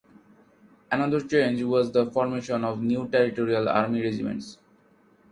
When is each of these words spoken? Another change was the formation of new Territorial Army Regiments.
Another 0.91 1.21
change 1.21 1.61
was 1.61 1.91
the 1.91 2.09
formation 2.09 2.63
of 2.63 2.81
new 2.81 3.07
Territorial 3.07 3.69
Army 3.69 4.01
Regiments. 4.01 4.57